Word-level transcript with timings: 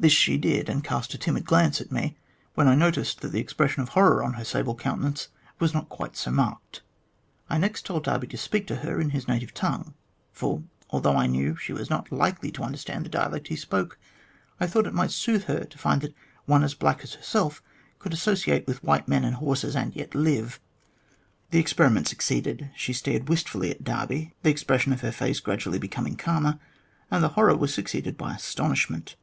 This 0.00 0.12
she 0.14 0.38
did, 0.38 0.70
and 0.70 0.82
cast 0.82 1.12
a 1.12 1.18
timid 1.18 1.44
glance 1.44 1.78
at 1.78 1.92
me, 1.92 2.16
when 2.54 2.66
I 2.66 2.74
noticed 2.74 3.20
that 3.20 3.32
the 3.32 3.38
expression 3.38 3.82
of 3.82 3.90
horror 3.90 4.22
on 4.24 4.32
her 4.32 4.46
sable 4.46 4.74
countenance 4.74 5.28
was 5.58 5.74
not 5.74 5.90
quite 5.90 6.16
so 6.16 6.30
marked. 6.30 6.80
I 7.50 7.58
next 7.58 7.84
told 7.84 8.04
Darby 8.04 8.26
to 8.28 8.38
speak 8.38 8.66
to 8.68 8.76
her 8.76 8.98
in 8.98 9.10
his 9.10 9.28
native 9.28 9.52
tongue, 9.52 9.92
for 10.32 10.62
although 10.88 11.18
I 11.18 11.26
knew 11.26 11.54
she 11.56 11.74
was 11.74 11.90
not 11.90 12.10
likely 12.10 12.50
to 12.52 12.62
understand 12.62 13.04
the 13.04 13.10
dialect 13.10 13.48
he 13.48 13.56
spoke, 13.56 13.98
I 14.58 14.66
thought 14.66 14.86
it 14.86 14.94
might 14.94 15.10
soothe 15.10 15.44
her 15.44 15.64
to 15.64 15.76
find 15.76 16.00
that 16.00 16.14
one 16.46 16.64
as 16.64 16.72
black 16.72 17.02
as 17.02 17.12
herself 17.12 17.62
could 17.98 18.14
associate 18.14 18.66
with 18.66 18.82
white 18.82 19.06
men 19.06 19.22
and 19.22 19.34
horses, 19.36 19.76
and 19.76 19.92
yefc 19.92 20.14
live. 20.14 20.60
The 21.50 21.58
experiment 21.60 22.08
succeeded; 22.08 22.70
she 22.74 22.94
stared 22.94 23.28
wistfully 23.28 23.70
at 23.70 23.84
Darby, 23.84 24.32
the 24.42 24.50
expression 24.50 24.94
of 24.94 25.02
her 25.02 25.12
face 25.12 25.40
gradually 25.40 25.78
became 25.78 26.16
calmer, 26.16 26.58
and 27.10 27.22
horror 27.22 27.54
was 27.54 27.74
succeeded 27.74 28.16
by 28.16 28.32
astonishment. 28.32 29.16